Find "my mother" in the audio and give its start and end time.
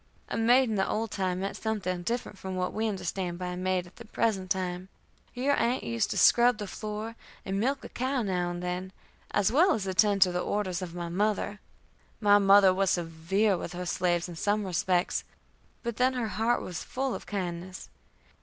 10.95-11.59, 12.19-12.73